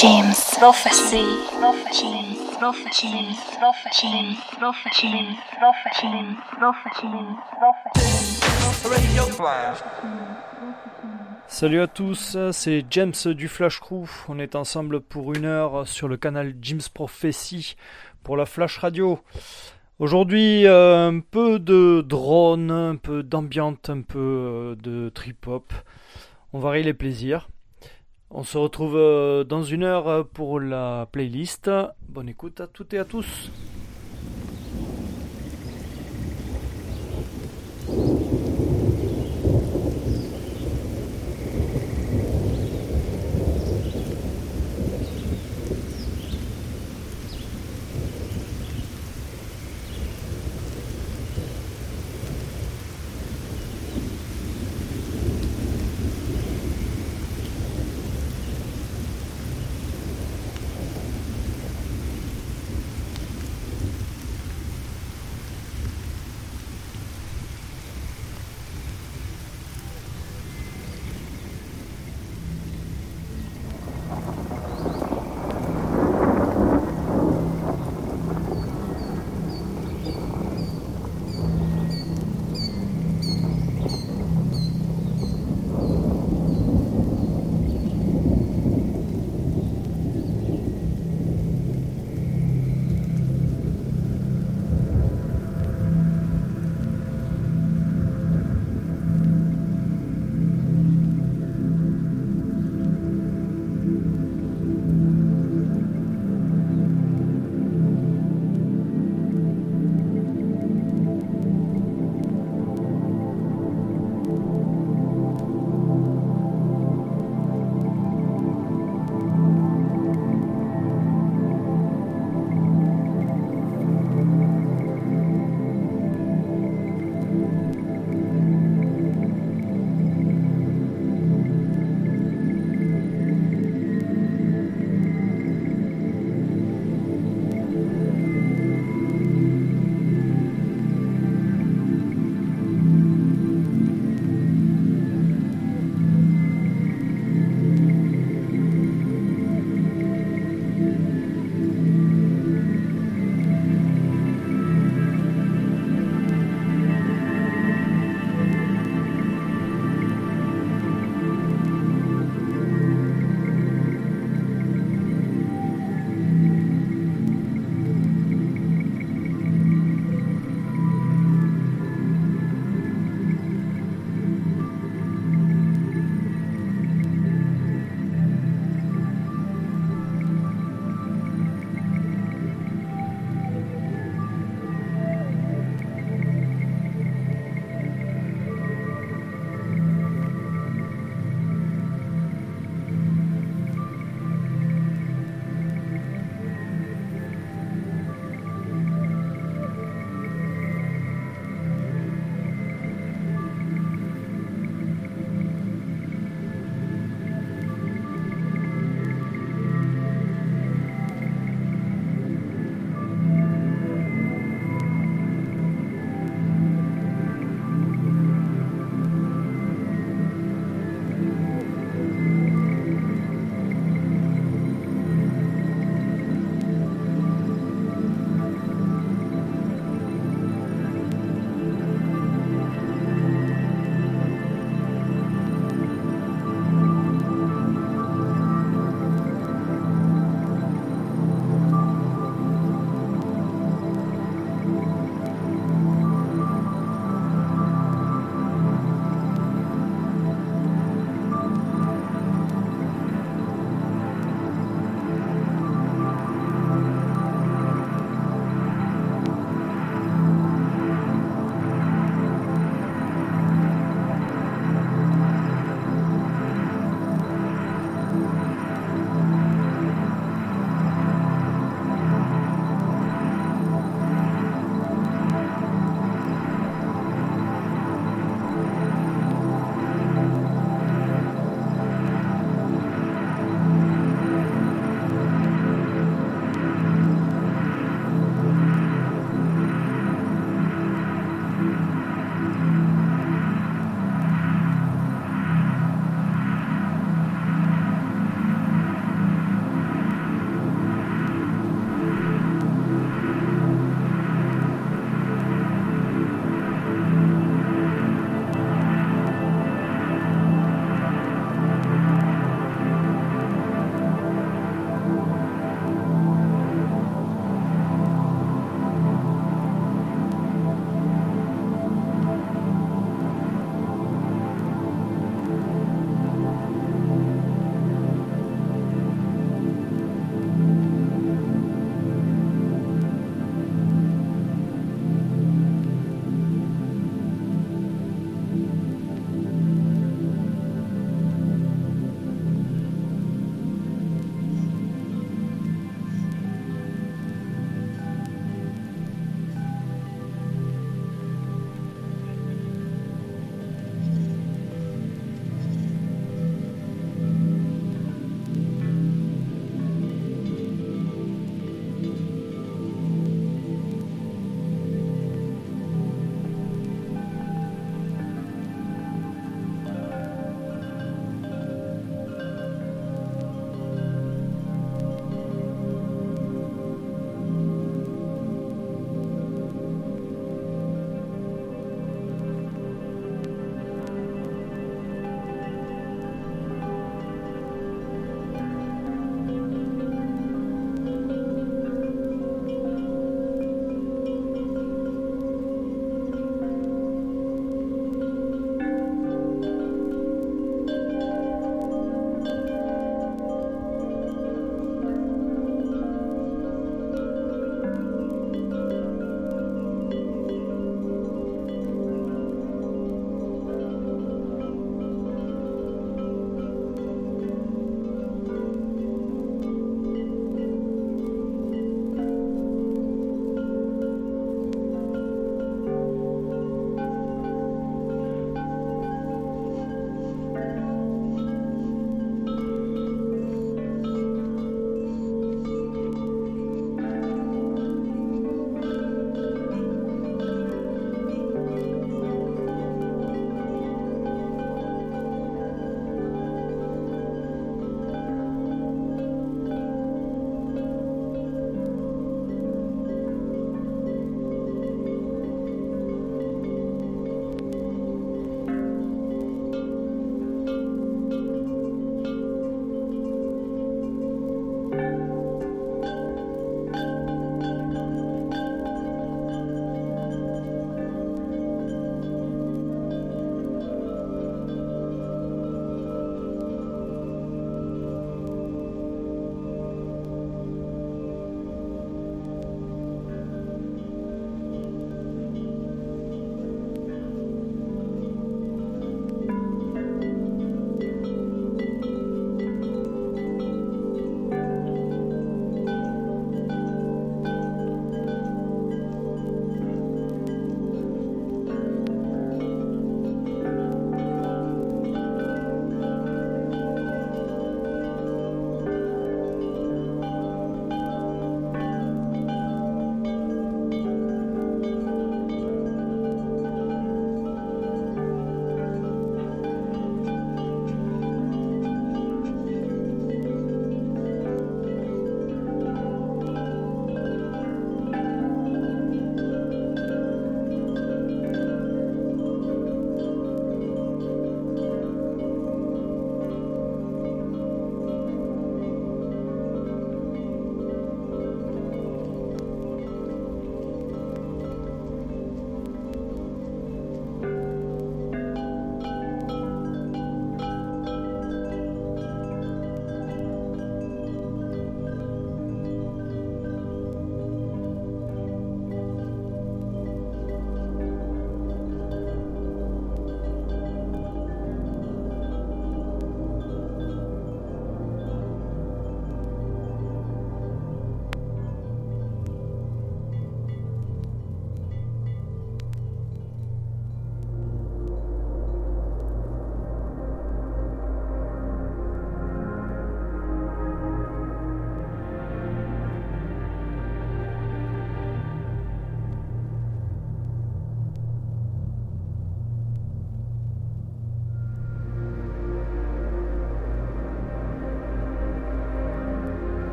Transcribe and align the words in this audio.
James. 0.00 0.34
Prophecy. 0.60 1.24
Prophecy. 1.58 2.38
Prophecy. 2.60 3.34
Prophecy. 3.58 4.36
Prophecy. 4.60 5.26
Prophecy. 5.58 7.08
Prophecy. 7.58 8.08
Salut 11.48 11.80
à 11.80 11.88
tous, 11.88 12.36
c'est 12.52 12.84
James 12.90 13.12
du 13.24 13.48
Flash 13.48 13.80
Crew. 13.80 14.04
On 14.28 14.38
est 14.38 14.54
ensemble 14.54 15.00
pour 15.00 15.34
une 15.34 15.46
heure 15.46 15.88
sur 15.88 16.06
le 16.06 16.16
canal 16.16 16.54
James 16.62 16.80
Prophecy 16.94 17.74
pour 18.22 18.36
la 18.36 18.46
Flash 18.46 18.78
Radio. 18.78 19.18
Aujourd'hui, 19.98 20.64
euh, 20.64 21.08
un 21.08 21.18
peu 21.18 21.58
de 21.58 22.04
drone, 22.06 22.70
un 22.70 22.94
peu 22.94 23.24
d'ambiance, 23.24 23.78
un 23.88 24.02
peu 24.02 24.18
euh, 24.18 24.76
de 24.76 25.08
trip-hop. 25.08 25.72
On 26.52 26.60
varie 26.60 26.84
les 26.84 26.94
plaisirs. 26.94 27.48
On 28.30 28.44
se 28.44 28.58
retrouve 28.58 28.96
euh, 28.96 29.42
dans 29.42 29.62
une 29.62 29.84
heure 29.84 30.26
pour 30.28 30.60
la 30.60 31.08
playlist. 31.10 31.70
Bonne 32.08 32.28
écoute 32.28 32.60
à 32.60 32.66
toutes 32.66 32.92
et 32.92 32.98
à 32.98 33.04
tous. 33.04 33.50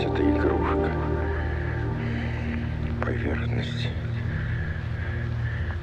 Быть, 0.00 0.12
это 0.12 0.22
игрушка. 0.30 0.92
Поверхность 3.02 3.88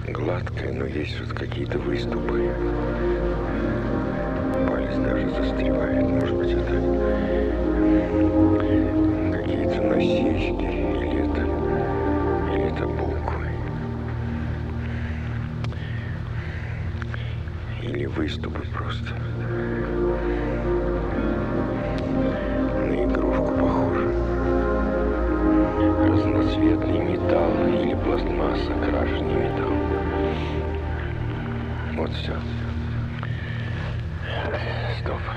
гладкая, 0.08 0.72
но 0.74 0.86
есть 0.86 1.20
вот 1.20 1.38
какие-то 1.38 1.78
выступы. 1.80 2.52
Палец 4.68 4.96
даже 4.98 5.30
застревает. 5.30 6.10
Может 6.10 6.36
быть, 6.36 6.52
это 6.52 6.82
какие-то 9.34 9.82
насечки 9.84 10.64
или 10.64 11.30
это, 11.30 11.42
или 12.54 12.62
это 12.72 12.88
буквы. 12.88 13.48
Или 17.84 18.06
выступы 18.06 18.62
просто. 18.74 19.14
Goed 32.08 32.16
zo. 32.16 32.34
Stop. 35.00 35.37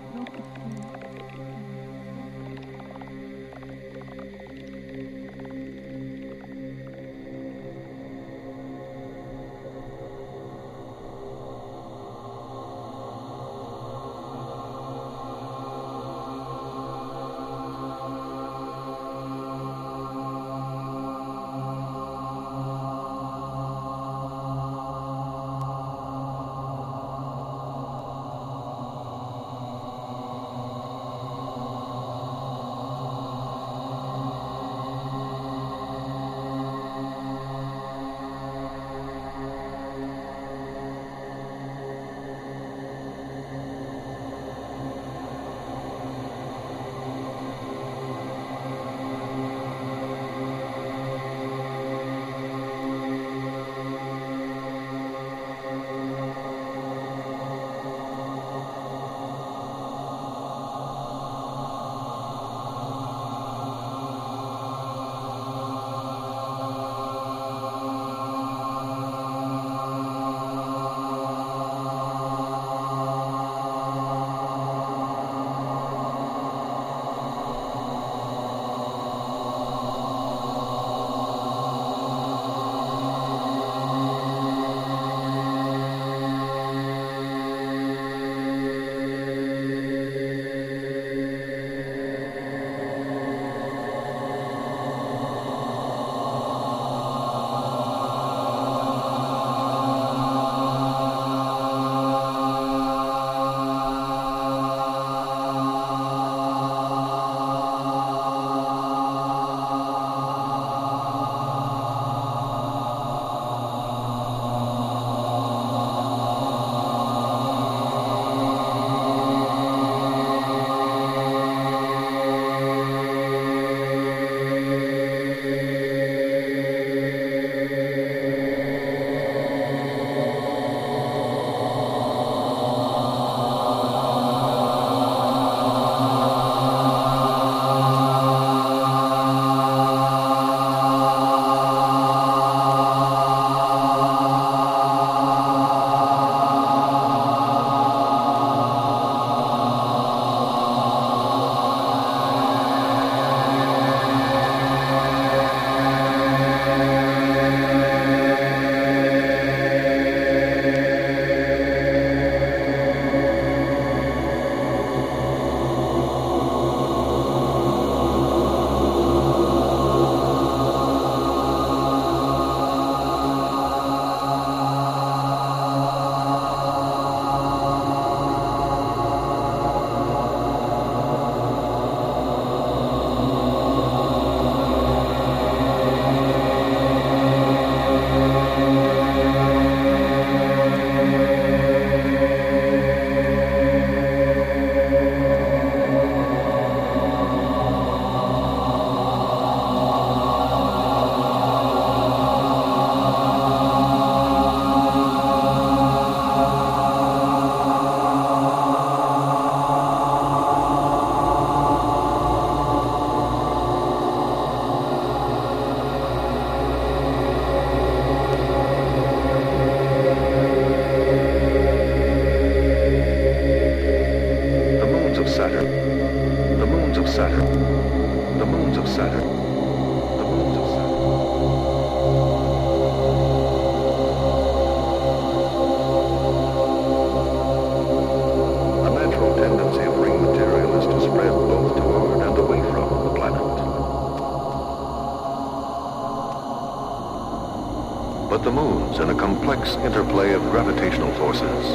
interplay 249.91 250.33
of 250.33 250.41
gravitational 250.43 251.11
forces 251.15 251.65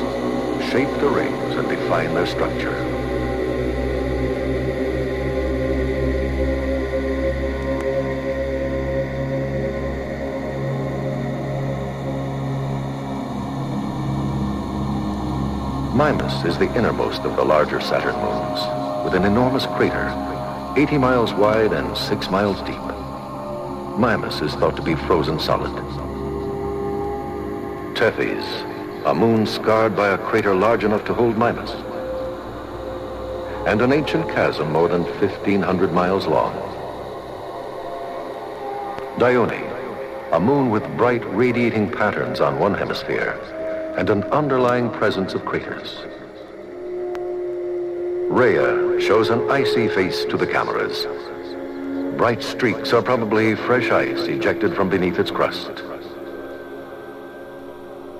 shape 0.70 0.88
the 1.00 1.08
rings 1.08 1.54
and 1.56 1.68
define 1.68 2.14
their 2.14 2.26
structure. 2.26 2.72
Mimas 15.94 16.44
is 16.44 16.58
the 16.58 16.72
innermost 16.76 17.22
of 17.22 17.36
the 17.36 17.44
larger 17.44 17.80
Saturn 17.80 18.14
moons, 18.16 19.04
with 19.04 19.14
an 19.14 19.24
enormous 19.24 19.66
crater, 19.66 20.12
80 20.76 20.98
miles 20.98 21.32
wide 21.34 21.72
and 21.72 21.96
6 21.96 22.30
miles 22.30 22.60
deep. 22.62 23.98
Mimas 23.98 24.40
is 24.42 24.54
thought 24.54 24.76
to 24.76 24.82
be 24.82 24.94
frozen 24.94 25.40
solid. 25.40 26.05
Tethys, 28.06 28.46
a 29.04 29.12
moon 29.12 29.44
scarred 29.46 29.96
by 29.96 30.10
a 30.10 30.18
crater 30.18 30.54
large 30.54 30.84
enough 30.84 31.04
to 31.06 31.12
hold 31.12 31.36
Mimas. 31.36 31.72
and 33.66 33.82
an 33.82 33.92
ancient 33.92 34.28
chasm 34.28 34.70
more 34.70 34.86
than 34.86 35.02
1,500 35.02 35.92
miles 35.92 36.24
long. 36.28 36.54
Dione, 39.18 39.60
a 40.30 40.38
moon 40.38 40.70
with 40.70 40.84
bright 40.96 41.24
radiating 41.34 41.90
patterns 41.90 42.40
on 42.40 42.60
one 42.60 42.74
hemisphere 42.74 43.32
and 43.98 44.08
an 44.08 44.22
underlying 44.30 44.88
presence 44.88 45.34
of 45.34 45.44
craters. 45.44 45.98
Rhea 48.30 49.00
shows 49.00 49.30
an 49.30 49.50
icy 49.50 49.88
face 49.88 50.24
to 50.26 50.36
the 50.36 50.46
cameras. 50.46 51.08
Bright 52.16 52.44
streaks 52.44 52.92
are 52.92 53.02
probably 53.02 53.56
fresh 53.56 53.90
ice 53.90 54.28
ejected 54.28 54.76
from 54.76 54.88
beneath 54.88 55.18
its 55.18 55.32
crust. 55.32 55.82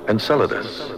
Enceladus, 0.08 0.90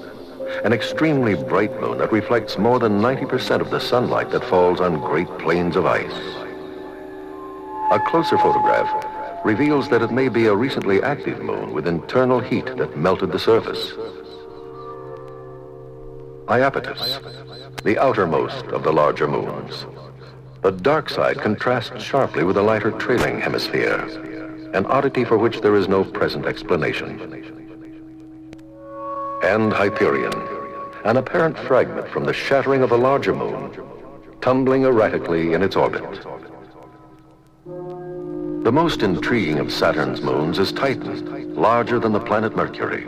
an 0.64 0.72
extremely 0.74 1.34
bright 1.34 1.80
moon 1.80 1.96
that 1.96 2.12
reflects 2.12 2.58
more 2.58 2.78
than 2.78 3.00
90% 3.00 3.60
of 3.60 3.70
the 3.70 3.80
sunlight 3.80 4.30
that 4.30 4.44
falls 4.44 4.80
on 4.80 5.00
great 5.00 5.28
plains 5.38 5.76
of 5.76 5.86
ice. 5.86 6.12
A 7.90 7.98
closer 8.06 8.36
photograph 8.36 9.44
reveals 9.46 9.88
that 9.88 10.02
it 10.02 10.10
may 10.10 10.28
be 10.28 10.46
a 10.46 10.54
recently 10.54 11.02
active 11.02 11.40
moon 11.40 11.72
with 11.72 11.86
internal 11.86 12.38
heat 12.38 12.66
that 12.76 12.98
melted 12.98 13.32
the 13.32 13.38
surface. 13.38 13.92
Iapetus, 16.48 17.82
the 17.84 17.98
outermost 17.98 18.66
of 18.66 18.82
the 18.82 18.92
larger 18.92 19.26
moons. 19.26 19.86
The 20.62 20.72
dark 20.72 21.08
side 21.08 21.38
contrasts 21.38 22.02
sharply 22.02 22.44
with 22.44 22.56
the 22.56 22.62
lighter 22.62 22.90
trailing 22.90 23.40
hemisphere, 23.40 23.94
an 24.74 24.84
oddity 24.86 25.24
for 25.24 25.38
which 25.38 25.62
there 25.62 25.76
is 25.76 25.88
no 25.88 26.04
present 26.04 26.44
explanation. 26.44 27.57
And 29.42 29.72
Hyperion, 29.72 30.32
an 31.04 31.16
apparent 31.16 31.56
fragment 31.58 32.08
from 32.08 32.24
the 32.24 32.32
shattering 32.32 32.82
of 32.82 32.90
a 32.90 32.96
larger 32.96 33.32
moon, 33.32 33.70
tumbling 34.40 34.84
erratically 34.84 35.52
in 35.52 35.62
its 35.62 35.76
orbit. 35.76 36.02
The 37.64 38.72
most 38.72 39.02
intriguing 39.02 39.60
of 39.60 39.72
Saturn's 39.72 40.20
moons 40.20 40.58
is 40.58 40.72
Titan, 40.72 41.54
larger 41.54 42.00
than 42.00 42.12
the 42.12 42.20
planet 42.20 42.56
Mercury. 42.56 43.06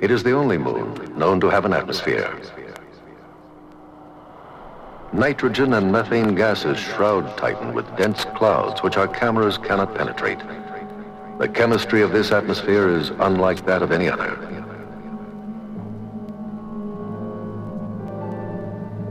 It 0.00 0.12
is 0.12 0.22
the 0.22 0.32
only 0.32 0.56
moon 0.56 1.18
known 1.18 1.40
to 1.40 1.48
have 1.48 1.64
an 1.64 1.72
atmosphere. 1.72 2.32
Nitrogen 5.12 5.74
and 5.74 5.90
methane 5.90 6.36
gases 6.36 6.78
shroud 6.78 7.36
Titan 7.36 7.74
with 7.74 7.96
dense 7.96 8.24
clouds 8.36 8.84
which 8.84 8.96
our 8.96 9.08
cameras 9.08 9.58
cannot 9.58 9.96
penetrate. 9.96 10.38
The 11.40 11.48
chemistry 11.48 12.02
of 12.02 12.12
this 12.12 12.30
atmosphere 12.30 12.88
is 12.88 13.10
unlike 13.18 13.66
that 13.66 13.82
of 13.82 13.90
any 13.90 14.08
other. 14.08 14.59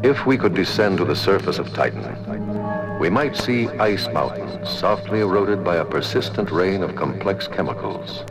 If 0.01 0.25
we 0.25 0.37
could 0.37 0.53
descend 0.53 0.97
to 0.99 1.05
the 1.05 1.15
surface 1.15 1.59
of 1.59 1.73
Titan, 1.73 2.99
we 2.99 3.09
might 3.09 3.35
see 3.35 3.67
ice 3.67 4.07
mountains 4.07 4.69
softly 4.69 5.19
eroded 5.19 5.61
by 5.61 5.75
a 5.75 5.83
persistent 5.83 6.51
rain 6.51 6.83
of 6.83 6.95
complex 6.95 7.49
chemicals 7.49 8.23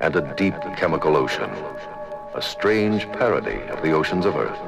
and 0.00 0.16
a 0.16 0.34
deep 0.34 0.54
chemical 0.76 1.16
ocean, 1.16 1.50
a 2.34 2.42
strange 2.42 3.04
parody 3.12 3.60
of 3.68 3.80
the 3.80 3.92
oceans 3.92 4.26
of 4.26 4.34
Earth. 4.34 4.58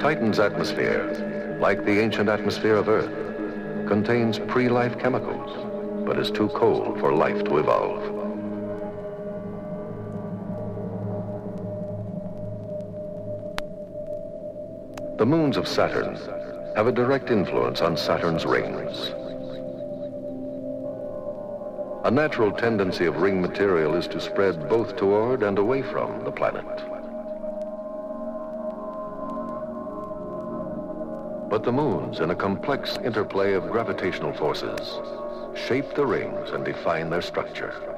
Titan's 0.00 0.38
atmosphere, 0.38 1.58
like 1.60 1.84
the 1.84 2.00
ancient 2.00 2.30
atmosphere 2.30 2.76
of 2.76 2.88
Earth, 2.88 3.12
contains 3.86 4.38
pre-life 4.38 4.98
chemicals, 4.98 5.50
but 6.06 6.18
is 6.18 6.30
too 6.30 6.48
cold 6.48 6.98
for 6.98 7.12
life 7.12 7.44
to 7.44 7.58
evolve. 7.58 8.17
The 15.18 15.26
moons 15.26 15.56
of 15.56 15.66
Saturn 15.66 16.16
have 16.76 16.86
a 16.86 16.92
direct 16.92 17.32
influence 17.32 17.80
on 17.80 17.96
Saturn's 17.96 18.46
rings. 18.46 19.10
A 22.04 22.10
natural 22.12 22.52
tendency 22.52 23.04
of 23.06 23.16
ring 23.16 23.42
material 23.42 23.96
is 23.96 24.06
to 24.08 24.20
spread 24.20 24.68
both 24.68 24.96
toward 24.96 25.42
and 25.42 25.58
away 25.58 25.82
from 25.82 26.22
the 26.22 26.30
planet. 26.30 26.64
But 31.50 31.64
the 31.64 31.72
moons, 31.72 32.20
in 32.20 32.30
a 32.30 32.36
complex 32.36 32.96
interplay 32.98 33.54
of 33.54 33.72
gravitational 33.72 34.32
forces, 34.34 35.00
shape 35.66 35.96
the 35.96 36.06
rings 36.06 36.50
and 36.50 36.64
define 36.64 37.10
their 37.10 37.22
structure. 37.22 37.97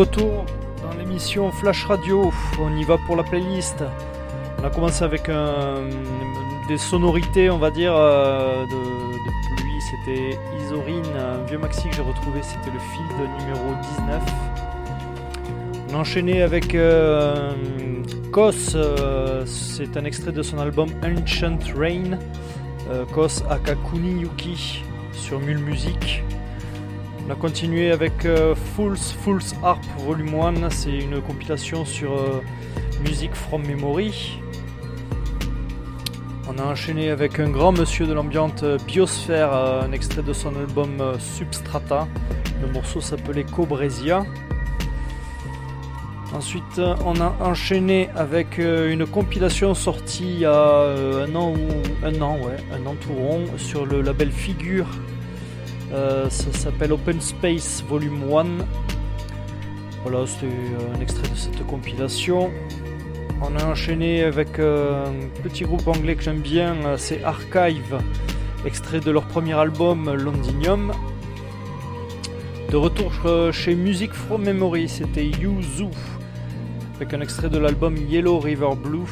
Retour 0.00 0.46
dans 0.82 0.98
l'émission 0.98 1.52
Flash 1.52 1.84
Radio, 1.84 2.32
on 2.58 2.74
y 2.74 2.84
va 2.84 2.96
pour 3.06 3.16
la 3.16 3.22
playlist. 3.22 3.84
On 4.58 4.64
a 4.64 4.70
commencé 4.70 5.04
avec 5.04 5.30
des 6.68 6.78
sonorités, 6.78 7.50
on 7.50 7.58
va 7.58 7.70
dire, 7.70 7.92
euh, 7.94 8.64
de, 8.64 9.56
pluie. 9.56 9.78
C'était 9.90 10.38
Isorine, 10.58 11.04
un 11.18 11.44
vieux 11.44 11.58
maxi 11.58 11.86
que 11.90 11.96
j'ai 11.96 12.00
retrouvé, 12.00 12.40
c'était 12.42 12.70
le 12.70 12.78
field 12.78 13.30
numéro 13.40 13.74
19. 13.98 14.22
On 15.90 15.94
a 15.96 15.98
enchaîné 15.98 16.40
avec 16.40 16.74
euh, 16.74 17.52
Kos, 18.32 18.74
euh, 18.74 19.44
c'est 19.44 19.98
un 19.98 20.06
extrait 20.06 20.32
de 20.32 20.42
son 20.42 20.58
album 20.60 20.88
Ancient 21.04 21.58
Rain. 21.76 22.18
Kos 23.12 23.44
Akakuni 23.50 24.22
Yuki 24.22 24.82
sur 25.12 25.40
Mule 25.40 25.58
Music. 25.58 26.24
On 27.26 27.30
a 27.30 27.34
continué 27.34 27.90
avec 27.90 28.24
euh, 28.24 28.54
Fools, 28.54 28.96
Fools 28.96 29.42
Harp 29.62 29.84
Volume 29.98 30.34
1, 30.34 30.70
c'est 30.70 30.96
une 30.96 31.20
compilation 31.20 31.84
sur 31.84 32.14
euh, 32.14 32.42
Music 33.04 33.34
from 33.34 33.64
Memory. 33.66 34.40
On 36.48 36.58
a 36.58 36.64
enchaîné 36.64 37.10
avec 37.10 37.38
un 37.38 37.50
grand 37.50 37.72
monsieur 37.72 38.06
de 38.06 38.12
l'ambiance 38.12 38.62
euh, 38.62 38.78
Biosphère, 38.86 39.52
un 39.52 39.92
extrait 39.92 40.22
de 40.22 40.32
son 40.32 40.56
album 40.56 41.02
Substrata. 41.18 42.08
Le 42.60 42.72
morceau 42.72 43.00
s'appelait 43.00 43.44
Cobresia. 43.44 44.24
Ensuite, 46.34 46.80
on 47.04 47.20
a 47.20 47.36
enchaîné 47.40 48.08
avec 48.14 48.58
une 48.58 49.04
compilation 49.04 49.74
sortie 49.74 50.34
il 50.34 50.38
y 50.40 50.44
a 50.46 50.52
un 50.54 51.34
an 51.34 51.52
ou 51.52 52.06
un 52.06 52.22
an, 52.22 52.38
ouais, 52.38 52.56
un 52.72 52.86
an 52.86 52.94
tout 53.00 53.12
rond, 53.12 53.44
sur 53.56 53.84
le 53.84 54.00
label 54.00 54.30
Figure 54.30 54.86
euh, 55.92 56.30
ça 56.30 56.52
s'appelle 56.52 56.92
Open 56.92 57.20
Space 57.20 57.82
Volume 57.88 58.22
1. 58.32 58.64
Voilà, 60.02 60.26
c'était 60.26 60.46
euh, 60.46 60.94
un 60.96 61.00
extrait 61.00 61.28
de 61.28 61.34
cette 61.34 61.66
compilation. 61.66 62.50
On 63.42 63.56
a 63.56 63.64
enchaîné 63.64 64.22
avec 64.22 64.58
euh, 64.58 65.06
un 65.06 65.42
petit 65.42 65.64
groupe 65.64 65.88
anglais 65.88 66.14
que 66.14 66.22
j'aime 66.22 66.40
bien, 66.40 66.96
c'est 66.96 67.24
Archive, 67.24 67.98
extrait 68.64 69.00
de 69.00 69.10
leur 69.10 69.24
premier 69.24 69.54
album 69.54 70.12
Londinium. 70.14 70.92
De 72.70 72.76
retour 72.76 73.12
chez 73.52 73.74
Music 73.74 74.12
from 74.12 74.44
Memory, 74.44 74.88
c'était 74.88 75.26
Yuzu, 75.26 75.88
avec 76.96 77.12
un 77.14 77.20
extrait 77.20 77.48
de 77.48 77.58
l'album 77.58 77.96
Yellow 77.96 78.38
River 78.38 78.76
Blue 78.80 79.08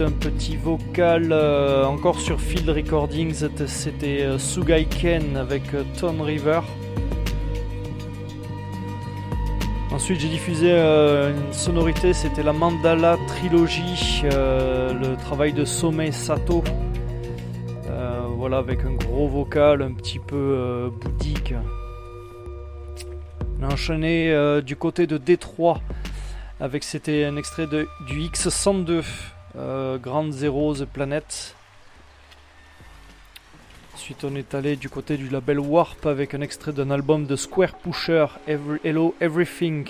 un 0.00 0.10
petit 0.10 0.56
vocal 0.56 1.30
euh, 1.30 1.84
encore 1.84 2.18
sur 2.18 2.40
Field 2.40 2.68
Recordings, 2.70 3.46
c'était 3.66 4.22
euh, 4.22 4.38
Sugai 4.38 4.86
Ken 4.86 5.36
avec 5.36 5.62
euh, 5.74 5.84
Ton 6.00 6.22
River. 6.22 6.60
Ensuite 9.92 10.20
j'ai 10.20 10.28
diffusé 10.28 10.72
une 10.72 11.52
sonorité, 11.52 12.14
c'était 12.14 12.42
la 12.42 12.52
Mandala 12.52 13.16
Trilogy, 13.28 14.22
le 14.24 15.16
travail 15.16 15.52
de 15.52 15.64
Somei 15.64 16.10
Sato. 16.10 16.64
voilà 18.36 18.58
avec 18.58 18.80
un 18.84 18.94
gros 18.94 19.28
vocal 19.28 19.82
un 19.82 19.92
petit 19.92 20.18
peu 20.18 20.90
bouddhique. 21.00 21.54
On 23.60 23.64
a 23.64 23.72
enchaîné 23.72 24.34
du 24.66 24.74
côté 24.74 25.06
de 25.06 25.16
Détroit 25.16 25.80
avec 26.58 26.82
c'était 26.82 27.24
un 27.24 27.36
extrait 27.36 27.68
de, 27.68 27.86
du 28.08 28.18
X102 28.18 29.04
euh, 29.56 29.98
Grande 29.98 30.32
Zero 30.32 30.74
The 30.74 30.84
Planet. 30.84 31.54
Ensuite, 33.94 34.24
on 34.24 34.34
est 34.34 34.54
allé 34.54 34.76
du 34.76 34.88
côté 34.88 35.16
du 35.16 35.28
label 35.28 35.60
Warp 35.60 36.06
avec 36.06 36.34
un 36.34 36.40
extrait 36.40 36.72
d'un 36.72 36.90
album 36.90 37.26
de 37.26 37.36
Square 37.36 37.76
Pusher, 37.76 38.26
Hello 38.46 39.14
Everything. 39.20 39.88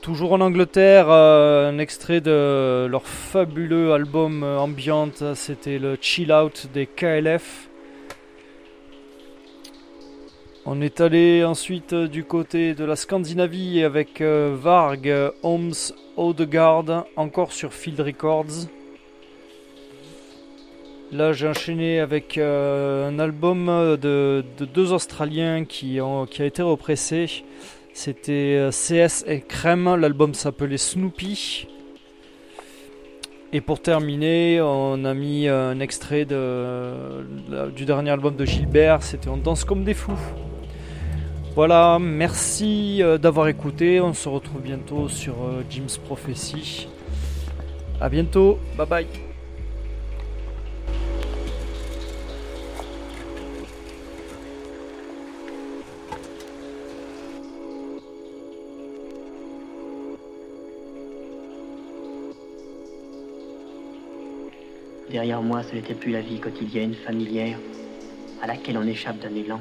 Toujours 0.00 0.32
en 0.32 0.40
Angleterre, 0.40 1.06
euh, 1.10 1.70
un 1.70 1.78
extrait 1.78 2.20
de 2.20 2.86
leur 2.90 3.06
fabuleux 3.06 3.92
album 3.92 4.42
euh, 4.42 4.58
ambiante, 4.58 5.22
c'était 5.34 5.78
le 5.78 5.96
Chill 6.00 6.32
Out 6.32 6.68
des 6.74 6.86
KLF. 6.86 7.68
On 10.64 10.80
est 10.80 11.00
allé 11.00 11.44
ensuite 11.44 11.92
du 11.92 12.22
côté 12.22 12.74
de 12.74 12.84
la 12.84 12.94
Scandinavie 12.94 13.82
avec 13.82 14.22
Varg, 14.22 15.12
Holmes, 15.42 15.72
Odegaard, 16.16 17.06
encore 17.16 17.52
sur 17.52 17.72
Field 17.74 17.98
Records. 17.98 18.68
Là, 21.12 21.32
j'ai 21.32 21.46
enchaîné 21.46 22.00
avec 22.00 22.38
euh, 22.38 23.08
un 23.08 23.18
album 23.18 23.66
de, 23.66 24.42
deux 24.60 24.92
Australiens 24.92 25.66
qui, 25.66 26.00
ont, 26.00 26.24
a 26.24 26.44
été 26.44 26.62
repressé. 26.62 27.44
C'était 27.92 28.56
euh, 28.56 28.70
CS 28.70 29.24
et 29.26 29.40
Crème. 29.42 29.94
L'album 29.96 30.32
s'appelait 30.32 30.78
Snoopy. 30.78 31.66
Et 33.52 33.60
pour 33.60 33.82
terminer, 33.82 34.62
on 34.62 35.04
a 35.04 35.12
mis 35.12 35.48
un 35.48 35.80
extrait 35.80 36.24
du 36.24 37.84
dernier 37.84 38.10
album 38.10 38.34
de 38.34 38.46
Gilbert. 38.46 39.02
C'était 39.02 39.28
On 39.28 39.36
danse 39.36 39.64
comme 39.64 39.84
des 39.84 39.92
fous. 39.92 40.18
Voilà, 41.54 41.98
merci 42.00 43.02
euh, 43.02 43.18
d'avoir 43.18 43.46
écouté. 43.46 44.00
On 44.00 44.14
se 44.14 44.26
retrouve 44.26 44.62
bientôt 44.62 45.10
sur 45.10 45.34
euh, 45.44 45.62
Jim's 45.68 45.98
Prophecy. 45.98 46.88
A 48.00 48.08
bientôt, 48.08 48.58
bye 48.74 48.86
bye. 48.86 49.06
Derrière 65.10 65.42
moi, 65.42 65.62
ce 65.62 65.74
n'était 65.74 65.92
plus 65.92 66.12
la 66.12 66.22
vie 66.22 66.40
quotidienne, 66.40 66.94
familière, 66.94 67.58
à 68.40 68.46
laquelle 68.46 68.78
on 68.78 68.86
échappe 68.86 69.18
d'un 69.18 69.34
élan. 69.34 69.60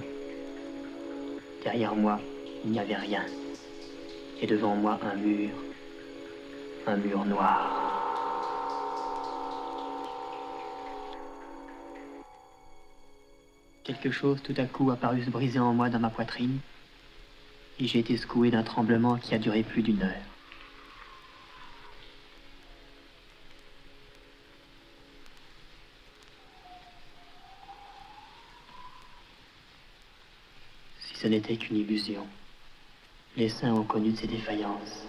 Derrière 1.63 1.95
moi, 1.95 2.19
il 2.65 2.71
n'y 2.71 2.79
avait 2.79 2.95
rien. 2.95 3.23
Et 4.41 4.47
devant 4.47 4.75
moi, 4.75 4.99
un 5.03 5.15
mur. 5.15 5.49
Un 6.87 6.97
mur 6.97 7.23
noir. 7.25 7.91
Quelque 13.83 14.11
chose 14.11 14.41
tout 14.41 14.55
à 14.57 14.65
coup 14.65 14.89
a 14.89 14.95
paru 14.95 15.23
se 15.23 15.29
briser 15.29 15.59
en 15.59 15.73
moi 15.73 15.89
dans 15.89 15.99
ma 15.99 16.09
poitrine, 16.09 16.59
et 17.79 17.87
j'ai 17.87 17.99
été 17.99 18.17
secoué 18.17 18.49
d'un 18.49 18.63
tremblement 18.63 19.17
qui 19.17 19.35
a 19.35 19.39
duré 19.39 19.63
plus 19.63 19.81
d'une 19.81 20.01
heure. 20.01 20.30
Ce 31.21 31.27
n'était 31.27 31.55
qu'une 31.55 31.77
illusion. 31.77 32.25
Les 33.37 33.49
saints 33.49 33.75
ont 33.75 33.83
connu 33.83 34.09
de 34.11 34.17
ces 34.17 34.25
défaillances. 34.25 35.05